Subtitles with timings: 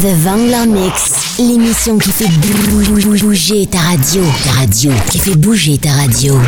[0.00, 4.22] The Vangler Mix, l'émission qui fait bouger ta radio.
[4.44, 6.38] Ta radio, qui fait bouger ta radio.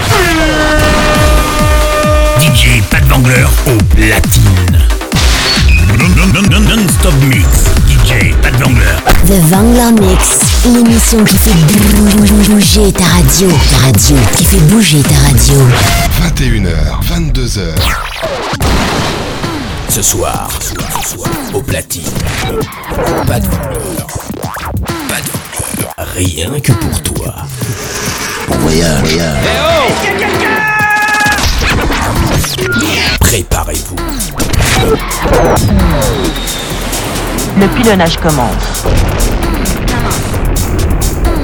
[2.38, 4.78] DJ Pat Vangler au platine.
[6.60, 7.44] Non-stop mix.
[7.88, 8.96] DJ Pat Vangler.
[9.26, 13.48] The Vangler Mix, l'émission qui fait bouger ta radio.
[13.48, 15.66] Ta radio, qui fait bouger ta radio.
[16.36, 18.09] 21h, 22h.
[19.90, 20.48] Ce soir,
[21.52, 22.04] au platine.
[23.26, 24.06] Pas de voleur.
[25.08, 25.94] Pas de voleur.
[26.14, 27.34] Rien que pour toi.
[28.48, 29.18] Bon voyage.
[33.18, 33.96] Préparez-vous.
[37.58, 38.84] Le pilonnage commence.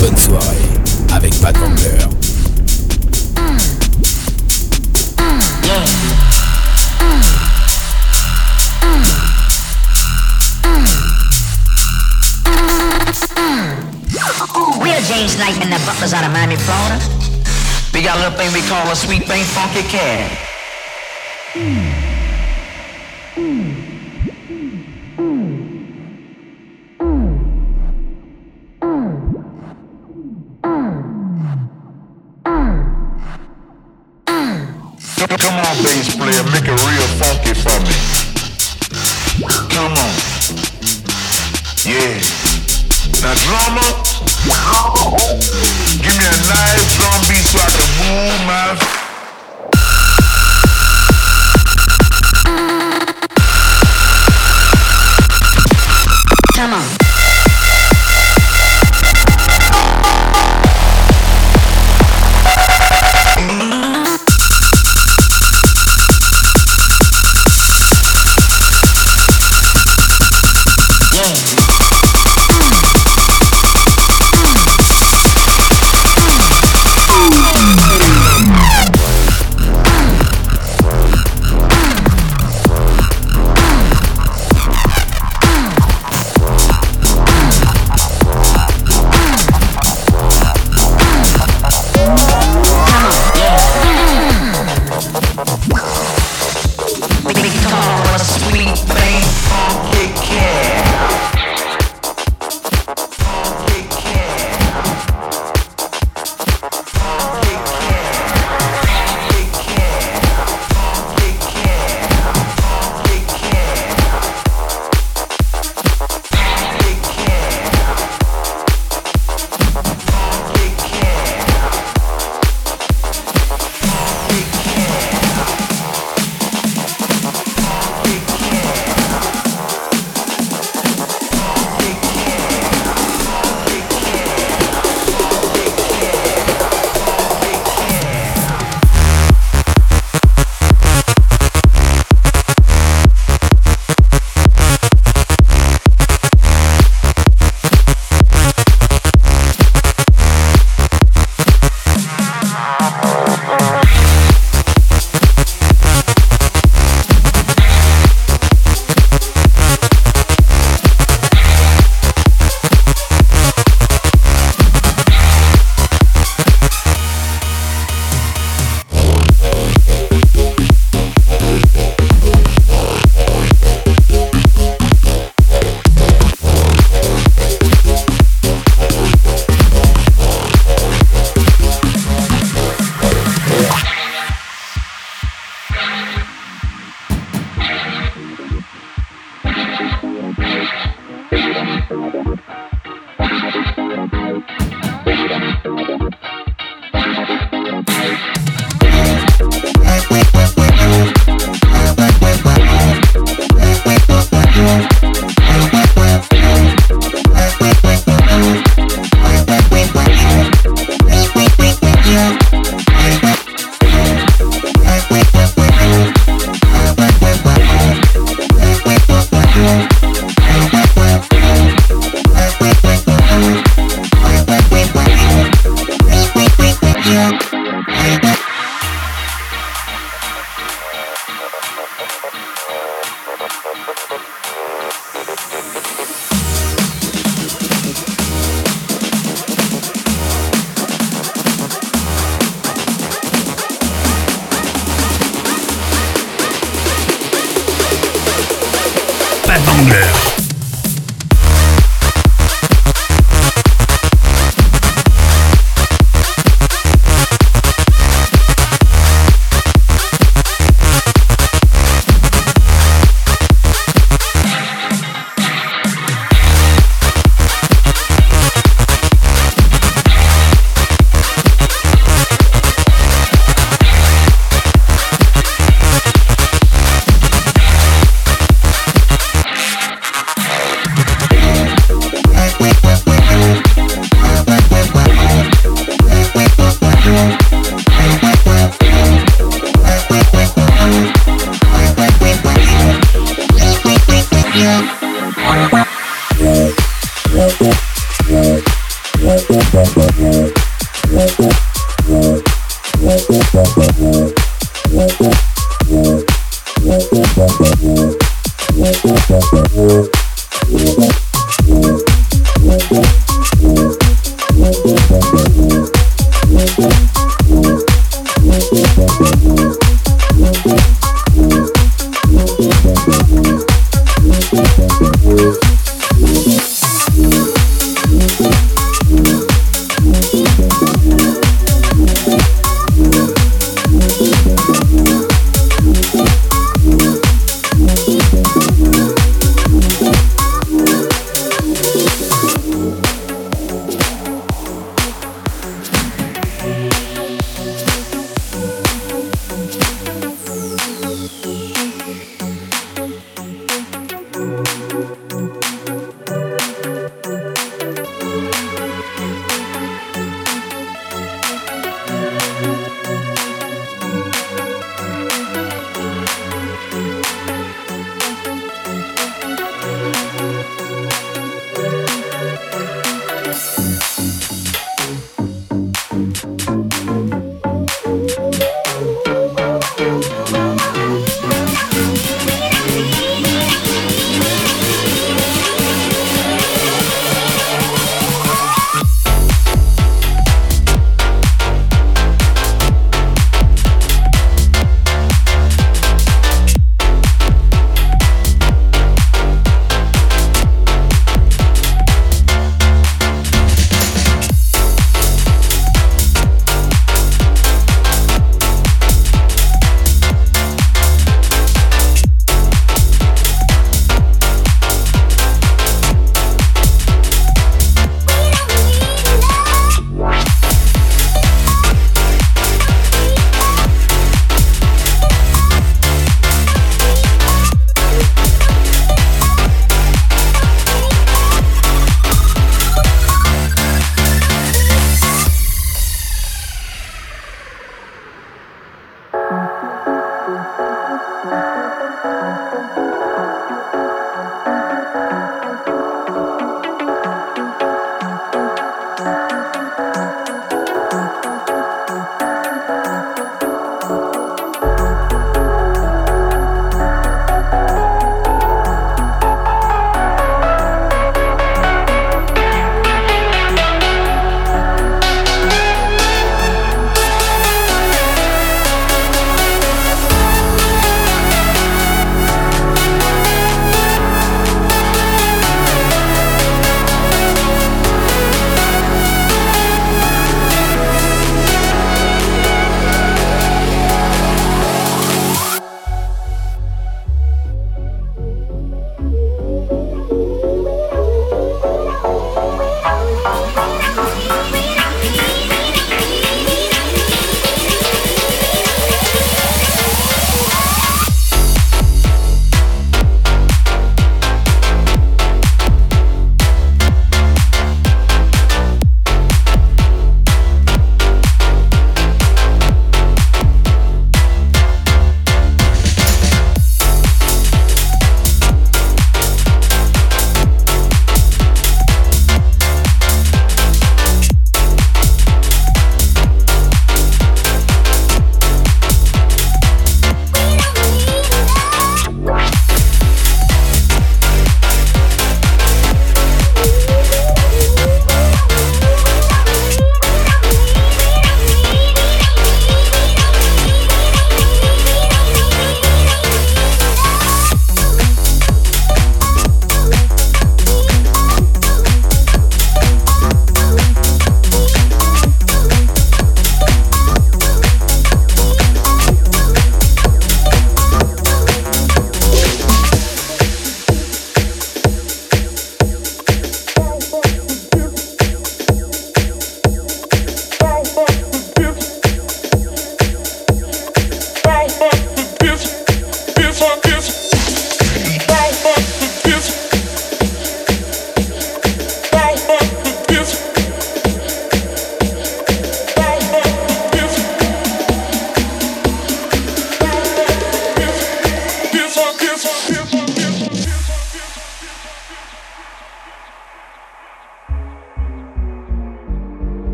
[0.00, 0.44] Bonne soirée
[1.12, 2.27] avec Pat Vangler.
[15.08, 17.00] James Knight and the Butlers out of Miami, Florida.
[17.94, 20.28] We got a little thing we call a sweet thing funky cat.
[35.38, 37.07] Come on, bass player, make it real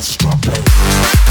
[0.00, 1.21] Stop it.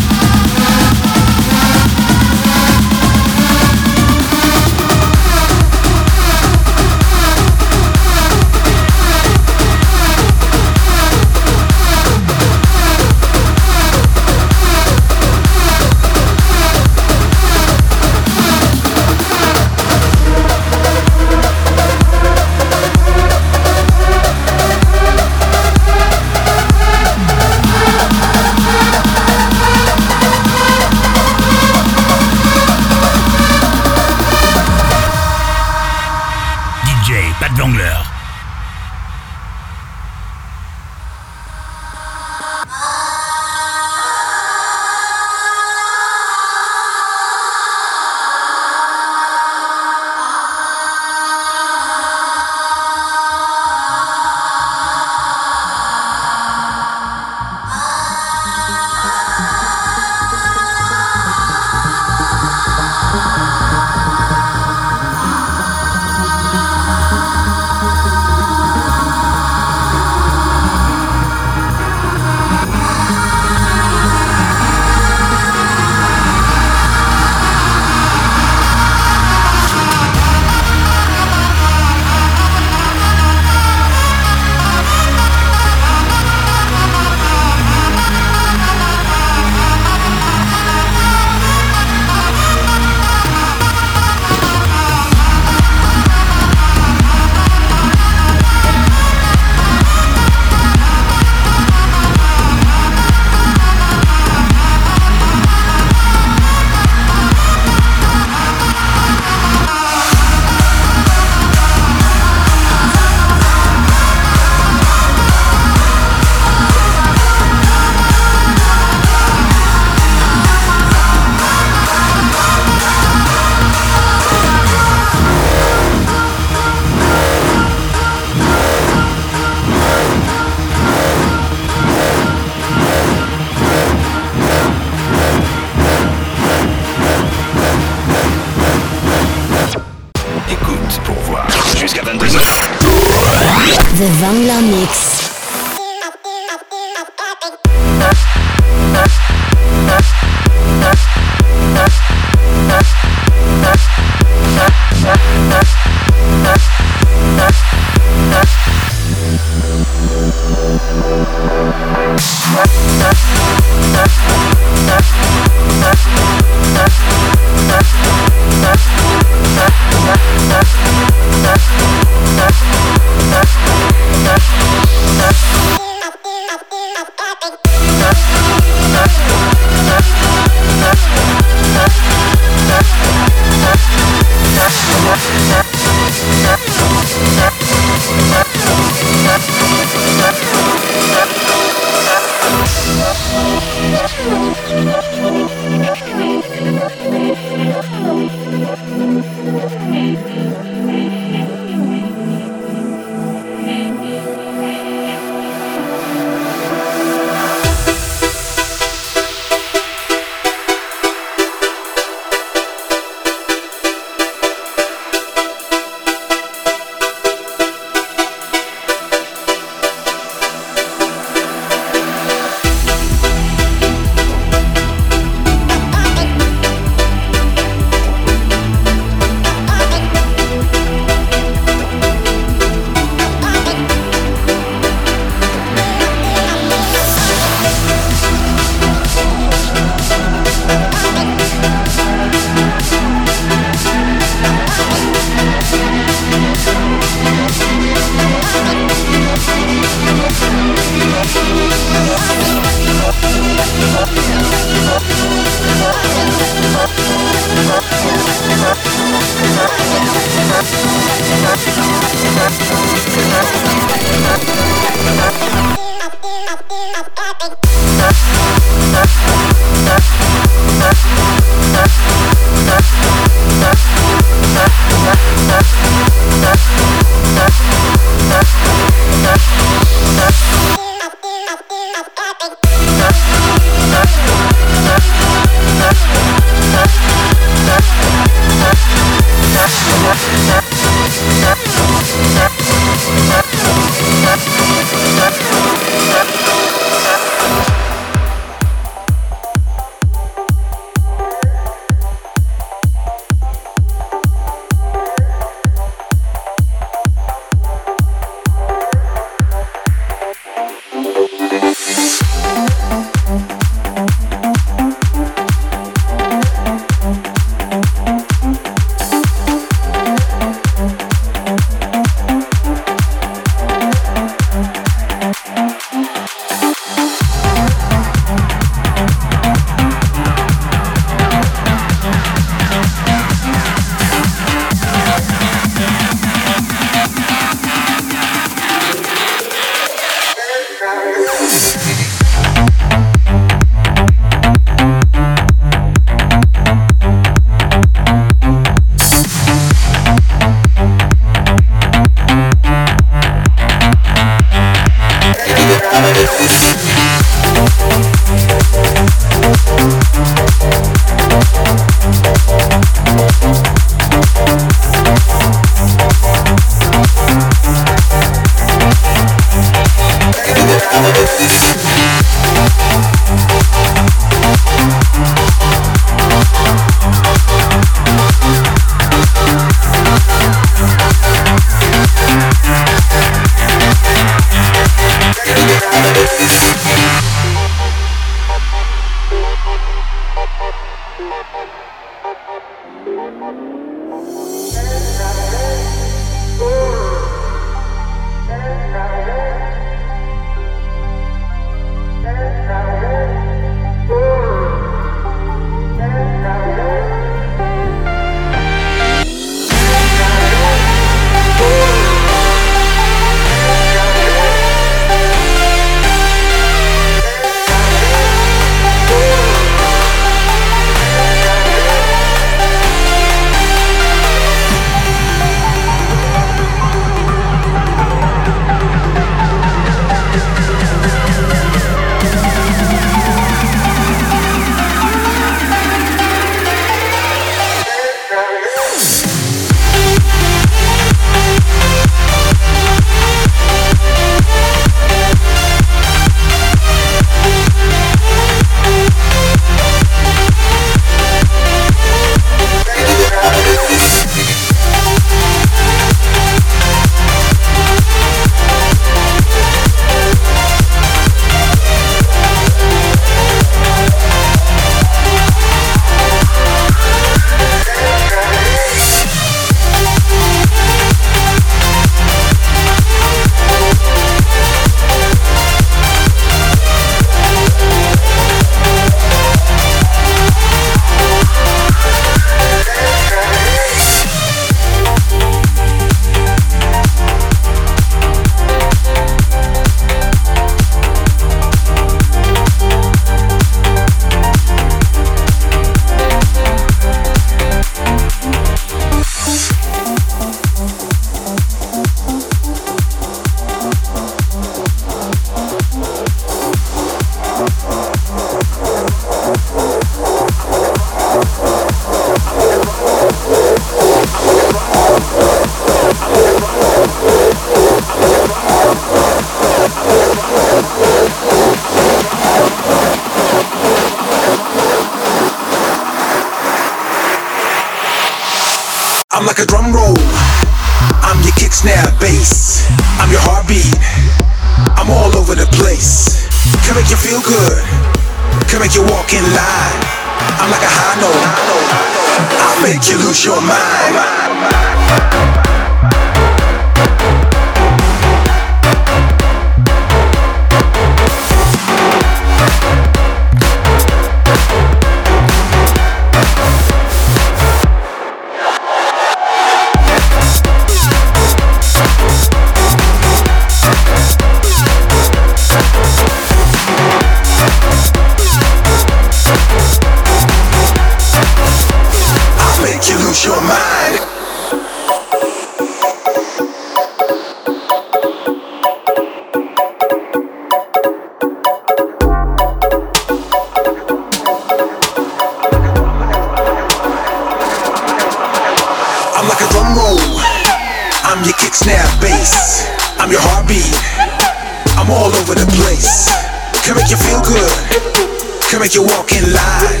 [598.80, 600.00] Make you walk in line.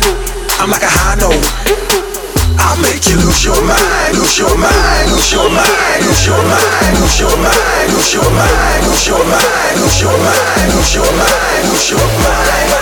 [0.56, 1.36] I'm like a high note.
[2.56, 6.96] I'll make you lose your mind, lose your mind, lose your mind, lose your mind,
[6.96, 11.68] lose your mind, lose your mind, lose your mind, lose your mind, lose your mind,
[11.68, 12.80] lose your mind.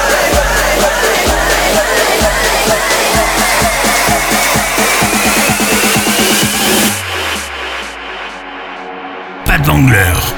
[9.46, 10.37] Pas de